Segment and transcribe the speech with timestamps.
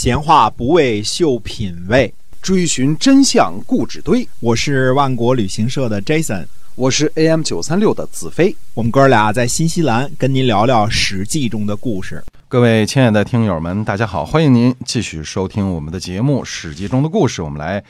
[0.00, 4.28] 闲话不为秀品味，追寻真相故纸堆。
[4.38, 8.54] 我是万国旅行社的 Jason，我是 AM 九三六的子飞。
[8.74, 12.22] 我们哥俩在新西兰跟您聊聊《史记》中的故事。
[12.46, 17.42] 各位亲爱的听友们，大家好，欢迎您继续收听我们的节目《史记》中的故事。
[17.42, 17.82] 我们来，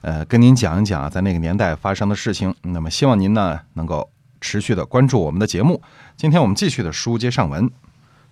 [0.00, 2.52] 呃，跟您讲一讲在那个年代发生的事情。
[2.62, 4.10] 那么，希望您呢能够
[4.40, 5.80] 持续的关注我们的节目。
[6.16, 7.70] 今天我们继续的书接上文。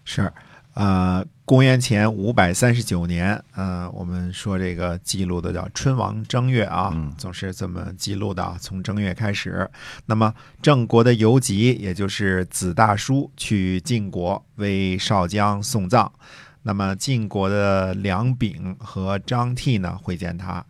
[0.04, 0.32] 是，
[0.74, 9.68] 呃，公元前五百三十九年，呃，我们说这个记录的叫春王正月啊，总是这么记录的，从正月开始。
[10.06, 16.10] 那么郑国的游吉，也就是子大叔去晋国为少将送葬。
[16.62, 20.64] 那么晋国的梁丙和张替呢会见他，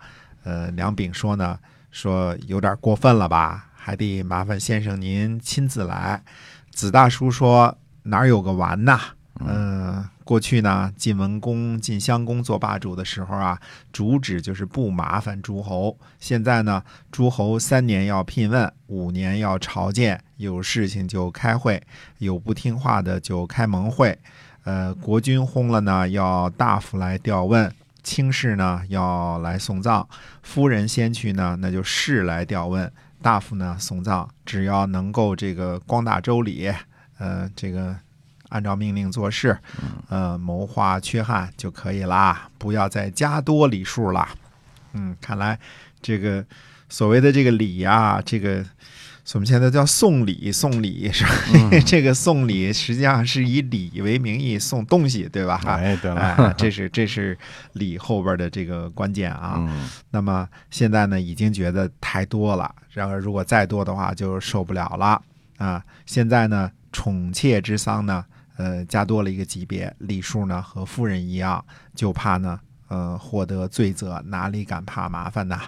[0.45, 1.59] 呃，梁丙说呢，
[1.91, 6.23] 说有点过分了吧，还得麻烦先生您亲自来。
[6.71, 8.99] 子大叔说哪有个完呐？
[9.47, 13.59] 嗯，过去呢，晋文公、晋襄公做霸主的时候啊，
[13.91, 15.97] 主旨就是不麻烦诸侯。
[16.19, 21.83] 现在呢，诸侯三年要聘问，五年要朝见，有事情就开会，
[22.19, 24.19] 有不听话的就开盟会。
[24.65, 27.71] 呃，国君轰了呢，要大夫来调问；
[28.03, 30.07] 卿士呢，要来送葬；
[30.43, 32.87] 夫人先去呢，那就士来调问；
[33.23, 34.29] 大夫呢，送葬。
[34.45, 36.71] 只要能够这个光大周礼，
[37.17, 37.97] 呃，这个。
[38.51, 39.59] 按照命令做事，
[40.09, 44.29] 呃，谋划缺憾就可以啦，不要再加多礼数了。
[44.93, 45.59] 嗯，看来
[46.03, 46.45] 这个
[46.89, 48.65] 所谓的这个礼呀，这个
[49.35, 51.31] 我们现在叫送礼，送礼是吧？
[51.87, 55.61] 这个送礼实际上是以礼为名义送东西，对吧？
[55.65, 57.39] 哎，对了，这是这是
[57.75, 59.65] 礼后边的这个关键啊。
[60.11, 65.23] 那么现在呢，已经觉得太多了，然而如果再多的话就受不了了
[65.59, 65.81] 啊。
[66.05, 68.25] 现在呢，宠妾之丧呢。
[68.61, 75.59] 呃，加多了一个级别，礼数呢和夫人一样，就怕呢，呃，获得罪责，哪里敢怕麻烦呢？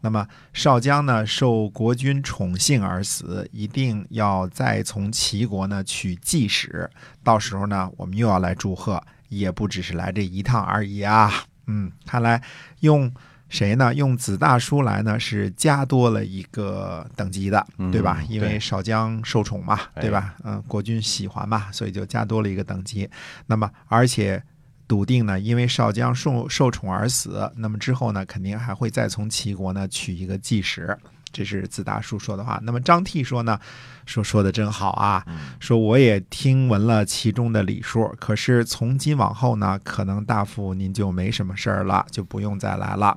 [0.00, 6.88] 那么少将呢，受国君宠幸而死，一定要再从齐国呢取祭使，
[7.22, 11.30] 到时候呢，我们又要来祝贺，也不只是来这一趟而已啊。
[11.66, 12.42] 嗯，看来
[12.80, 13.12] 用。
[13.50, 13.92] 谁呢？
[13.92, 18.24] 用子大叔来呢，是加多了一个等级的，对吧？
[18.28, 20.36] 因为少将受宠嘛，对吧？
[20.44, 23.10] 嗯，国君喜欢嘛，所以就加多了一个等级。
[23.46, 24.42] 那么，而且
[24.86, 30.96] 笃定呢，因为少将受受宠而死，那么之后呢，肯定还会再从齐国呢取一个祭使。
[31.32, 32.60] 这是子大叔说的话。
[32.62, 33.58] 那么张替说呢？
[34.06, 35.24] 说说的真好啊！
[35.60, 43.16] 说我也听闻了其中的礼数，可是从今往后呢，可能大夫您就没什么事儿了，就不用再来了。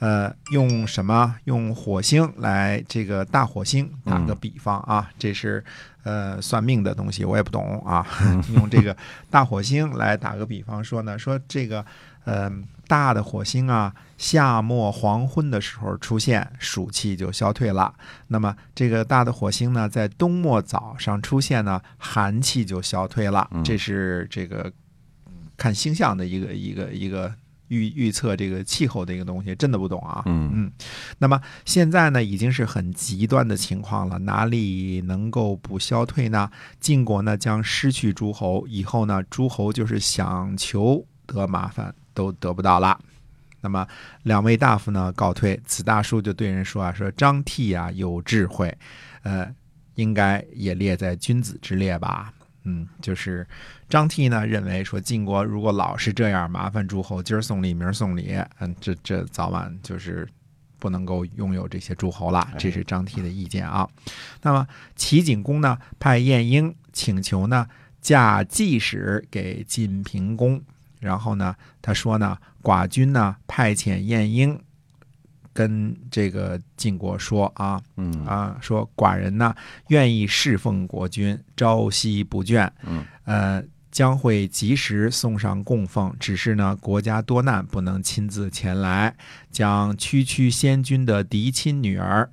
[0.00, 1.36] 呃，用什么？
[1.44, 5.62] 用火星来这个大火星打个比方啊，这是
[6.02, 8.04] 呃算命的东西，我也不懂啊。
[8.56, 8.96] 用这个
[9.30, 11.84] 大火星来打个比方说呢，说这个
[12.24, 12.64] 嗯。
[12.86, 17.94] 大的火星啊，夏末黄昏的时候出现，暑气就消退了。
[18.28, 23.48] 那么这个大的火星呢，在冬末早上出现呢，寒气就消退了。
[23.64, 24.70] 这是这个
[25.56, 27.32] 看星象的一个一个一个
[27.68, 30.22] 预预测这个气候的一个东西，真的不懂啊。
[30.26, 30.72] 嗯嗯。
[31.18, 36.50] 那么现在呢，已经是很极端的情况了，哪里能够不消退呢？
[36.78, 41.94] 晋国呢将失去诸侯，以后呢，诸侯就是想求得麻烦。
[42.14, 42.98] 都得不到了，
[43.60, 43.86] 那么
[44.24, 48.76] 两位大夫呢告退，此大叔就对人说啊，说张替啊有智慧，
[49.22, 49.48] 呃，
[49.94, 52.32] 应该也列在君子之列吧？
[52.64, 53.46] 嗯，就是
[53.88, 60.28] 张替呢认为说晋国如果老是这样麻烦诸侯，今儿送礼明儿送礼，嗯，这这早晚就是
[60.78, 63.88] 不能够拥有这些诸侯了，这是张替的意见啊。
[64.42, 67.66] 那么齐景公呢派晏婴请求呢
[68.00, 70.62] 嫁季使给晋平公。
[71.02, 74.56] 然后呢，他说呢，寡君呢派遣晏婴
[75.52, 79.52] 跟这个晋国说啊，嗯啊，说寡人呢
[79.88, 86.14] 愿意侍奉国君，朝夕不倦，嗯，呃，将会及时送上供奉。
[86.20, 89.16] 只是呢，国家多难，不能亲自前来，
[89.50, 92.30] 将区区先君的嫡亲女儿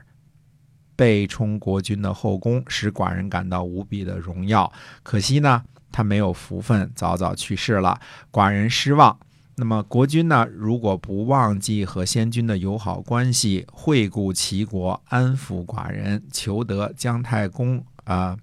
[0.96, 4.72] 被充国君的后宫，使寡人感到无比的荣耀。
[5.02, 5.64] 可惜呢。
[5.92, 8.00] 他没有福分，早早去世了，
[8.32, 9.20] 寡人失望。
[9.56, 10.48] 那么国君呢？
[10.54, 18.38] 如果不忘记和先君的友好关系，惠顾齐国，安抚寡人，求得姜太公啊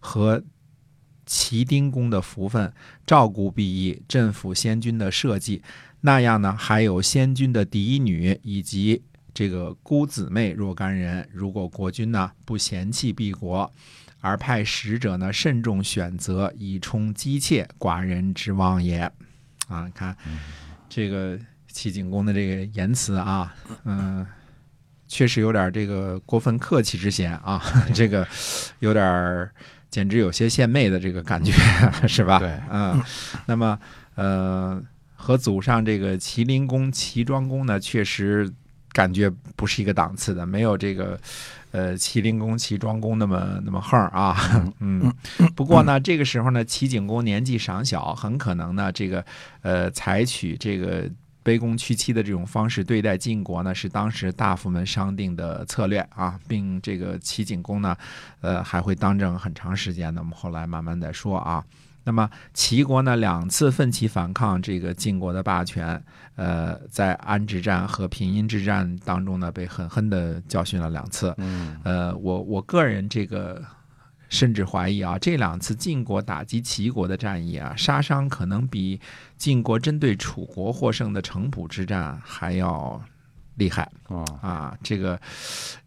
[0.00, 0.42] 和
[1.24, 2.72] 齐丁公的福分，
[3.06, 5.62] 照顾毕义，镇抚先君的社稷，
[6.00, 6.52] 那样呢？
[6.58, 11.28] 还有先君的嫡女以及这个姑姊妹若干人。
[11.32, 13.72] 如果国君呢不嫌弃毕国。
[14.20, 19.10] 而派使者呢，慎重选择以充姬妾，寡人之望也。
[19.68, 20.16] 啊，看
[20.88, 21.38] 这个
[21.70, 23.54] 齐景公的这个言辞啊，
[23.84, 24.26] 嗯、
[25.06, 27.62] 确实有点这个过分客气之嫌啊，
[27.94, 28.26] 这个
[28.78, 29.52] 有点儿
[29.90, 31.52] 简直有些献媚的这个感觉，
[32.08, 32.38] 是吧？
[32.38, 32.98] 对嗯，
[33.46, 33.78] 那么
[34.14, 34.82] 呃，
[35.14, 38.50] 和祖上这个麒麟公、齐庄公呢，确实
[38.92, 41.20] 感觉不是一个档次的，没有这个
[41.70, 44.36] 呃齐灵公、齐庄公那么那么横啊。
[44.80, 45.12] 嗯，
[45.54, 49.24] 不过呢，这个时候呢，齐景公年纪尚小，很可能呢，这个
[49.62, 51.10] 呃采取这个。
[51.44, 57.96] 卑躬屈膝的这种方式对待晋国呢，是当时大夫们商定的策略啊，并这个齐景公呢，
[58.42, 60.20] 呃，还会当政很长时间的。
[60.20, 61.64] 我们后来慢慢再说啊。
[62.08, 66.02] 那么齐国呢，两次奋起反抗这个晋国的霸权，
[66.36, 71.34] 呃，在安之战和平阴之战当中呢，被狠狠的教训了两次。
[71.36, 73.62] 嗯呃，我我个人这个
[74.30, 78.98] 甚至怀疑啊，这两次晋国打击齐国的战役啊，杀伤可能比
[79.36, 82.98] 晋国针对楚国获胜的城濮之战还要
[83.56, 84.78] 厉害啊啊！
[84.82, 85.20] 这个，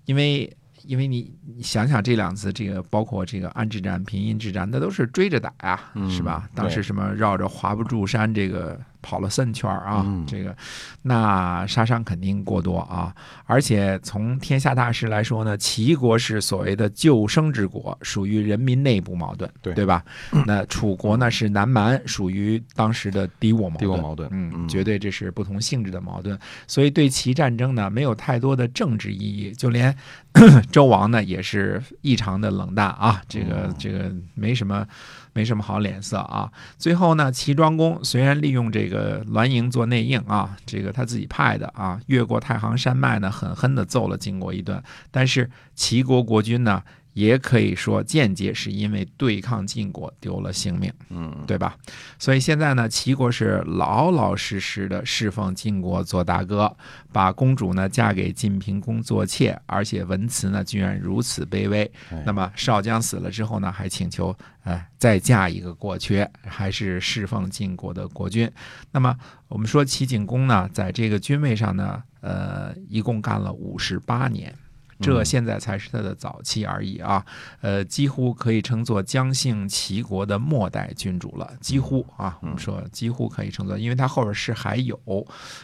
[0.06, 0.56] 因为
[0.86, 6.50] 因为你你想想这两次，这个包括这个安置战、平阴之战，那都是追着打呀，嗯是吧？
[6.54, 10.56] 当时什么绕着华不注山这个跑了三圈啊，嗯这个
[11.02, 13.14] 那杀伤肯定过多啊。
[13.46, 20.04] 而且从天下大势来说呢，齐国是所谓的救生之国，属于人民内部矛盾，对对吧？
[20.46, 23.80] 那楚国呢是南蛮，属于当时的敌我矛盾。
[23.80, 26.38] 敌我矛盾嗯，嗯绝对这是不同性质的矛盾。
[26.68, 29.96] 所以对齐战争呢，没有太多的政治意义，就连
[30.72, 34.88] 周王呢也是异常的冷淡啊，这个嗯这个没什么。
[35.34, 36.52] 没什么好脸色啊！
[36.78, 44.82] 最后呢，齐庄公虽然利用这个栾盈做内应啊，这个他自己派的啊，越过太行山脉呢，狠狠地揍了晋国一顿。
[45.10, 50.92] 但是齐国国君呢，也可以说间接是因为对抗晋国丢了性命。
[51.10, 51.76] 嗯对吧？
[52.18, 56.76] 所以现在呢，齐国是老老实实的侍奉晋国做大哥，
[57.12, 61.84] 把公主呢嫁给晋平公做妾，而且文辞呢居然如此卑微。
[62.10, 68.50] 哎那么少将死了之后呢，还请求哎再嫁一个国缺，还是侍奉晋国的国君。
[68.92, 69.16] 那么
[69.48, 74.54] 我们说齐景公呢，在这个君位上呢，呃，一共干了五十八年。
[75.02, 77.26] 这嗯现在才是他的早期而已啊，
[77.62, 85.00] 呃，几乎可以称作姜姓齐国的末代君主了，几乎啊，我们说几乎可以称作，因为他后边是还有，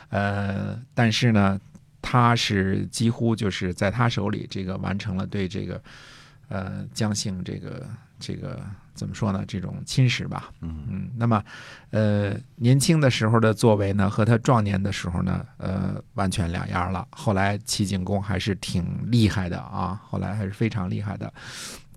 [0.10, 1.60] 呃，但是呢，
[2.01, 5.81] 他是几乎就是在他手里这个完成了对这个
[6.50, 7.88] 呃姜姓这个
[8.19, 8.60] 这个
[8.97, 11.41] 怎么说呢这种侵蚀吧，嗯嗯，那么，
[11.91, 17.07] 呃，年轻的时候的作为呢，和他壮年的时候呢，呃，完全两样了。
[17.11, 21.31] 后来齐景公还是挺厉害的啊，后来还是非常厉害的。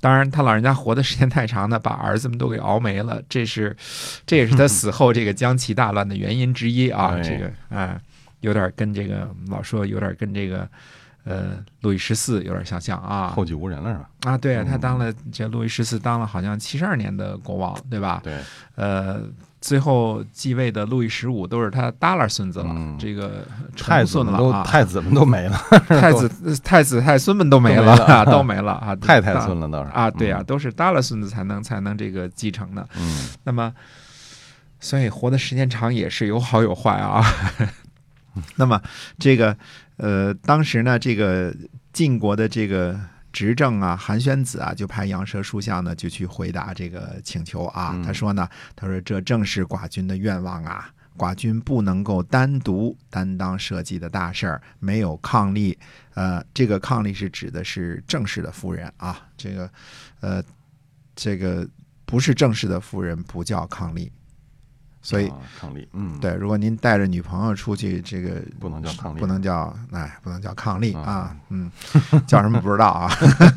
[0.03, 3.77] 当然，他老人家活的时间太长呢，把儿子们都给熬没了，这是，
[4.25, 7.17] 这也是他死后这个将齐大乱的原因之一啊。
[7.17, 8.01] 哎这个，哎、
[8.41, 10.67] 有点跟这个老说有点跟这个，
[11.25, 13.29] 呃，路易十四有点相像啊。
[13.37, 14.09] 后继无人了是吧？
[14.33, 18.21] 啊，对啊，他嗯当了这路易十四当了好像七十二年的国王，对吧？
[18.25, 18.39] 对，
[18.77, 19.21] 呃，
[19.61, 23.47] 最后继位的路易十五都是他耷拉孙子了，嗯这个
[23.77, 25.57] 太子们都重孙了啊，太子们都没了，
[25.89, 26.29] 太子
[26.65, 32.87] 太子太孙们都没都了没了 都没了啊， 太太孙了都是啊，对啊，，都是耷拉孙子才能才能这个继承的。
[32.97, 33.73] 嗯那么，
[34.81, 37.23] 所以活的时间长也是有好有坏啊。
[38.57, 38.81] 那么
[39.19, 39.57] 这个
[39.97, 41.55] 呃，当时呢，这个
[41.93, 42.99] 晋国的这个
[43.33, 47.93] 执政啊，韩宣子啊，就派杨蛇书相呢，就去回答这个请求啊。
[47.95, 50.91] 嗯他说呢，他说这正是寡君的愿望啊。
[51.19, 55.77] 寡君不能够单独担当社稷的大事儿，没有伉俪。
[56.15, 59.71] 呃，这个伉俪是指的是正式的夫人啊，这个
[60.21, 60.43] 呃，
[61.15, 61.69] 这个
[62.07, 64.11] 不是正式的夫人不叫抗力。
[65.03, 71.71] 所以，啊抗力，嗯，，对，如果您带着女朋友出去，这个不能叫抗力，不能叫哎，不能叫抗力啊啊，嗯，
[72.27, 73.11] 叫什么不知道啊。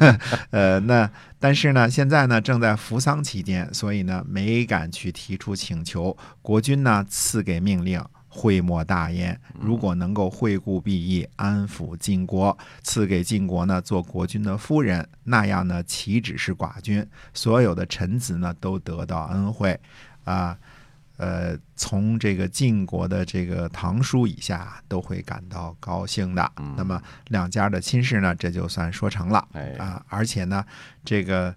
[0.51, 1.09] 呃，那
[1.39, 6.15] 但是呢，现在呢正在扶丧期间，所以呢没敢去提出请求。
[6.41, 8.03] 国君呢赐给命令。
[8.35, 9.39] 讳莫大焉。
[9.61, 19.79] 如果能够惠顾裨益，安抚晋国，赐给晋国呢做国君的夫人，那样呢岂止是寡君，所有的臣子呢都得到恩惠
[20.23, 20.33] 啊。
[20.49, 20.57] 呃，
[21.75, 26.51] 从这个晋国的这个堂叔以下都会感到高兴的。
[26.57, 30.03] 嗯那么两家的亲事呢，这就算说成了哎，啊。
[30.09, 30.65] 而且呢，
[31.05, 31.53] 这个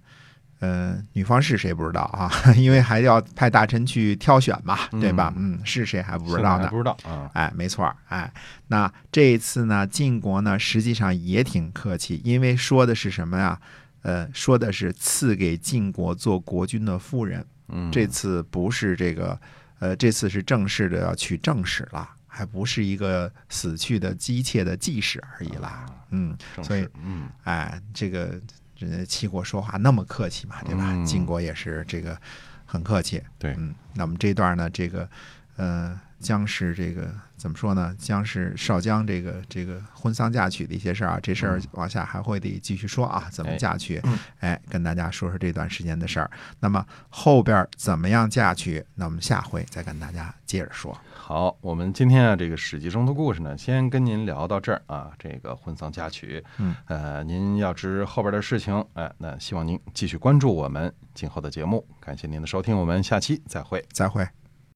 [0.61, 2.31] 呃，女方是谁不知道啊？
[2.57, 5.33] 因为还要派大臣去挑选嘛，对吧？
[5.37, 6.69] 嗯，是谁还不知道呢。
[6.69, 8.33] 不知道啊，哎，没错儿，哎，
[8.69, 13.59] 那这一次呢，晋国呢实际上也挺客气，因为说的是什么呀？
[14.03, 17.45] 呃，说的是赐给晋国做国君的夫人。
[17.69, 19.41] 嗯，这次不是这个，
[19.79, 25.87] 呃，这次是正式的要去正史了还不是一个死去的姬妾的祭祀而已啦。
[26.11, 28.41] 嗯，所以，嗯，哎，这个
[28.77, 30.93] 人家齐国说话那么客气嘛，对吧？
[30.93, 32.19] 嗯晋国也是这个
[32.65, 33.23] 很客气。
[33.39, 35.09] 对，嗯，那么这段呢，这个
[35.57, 37.95] 呃，将是这个怎么说呢？
[37.99, 44.01] 将是少姜这个这个婚丧嫁娶的一些事儿啊，这事儿往下还会得继续说啊，怎么嫁娶？
[44.41, 46.31] 哎，跟大家说说这段时间的事儿。
[46.61, 48.85] 那么后边怎么样嫁娶？
[48.95, 50.97] 那我们下回再跟大家接着说。
[51.13, 55.11] 好，我们今天啊，这个史记中的故事呢，先跟您聊到这儿啊。
[55.19, 61.85] 这个婚丧嫁娶，嗯，呃，您要知后边的事情，哎，那希望您继续关注我们今后的节目。
[62.01, 63.85] 感谢您的收听，我们下期再会。
[63.93, 64.46] 再会。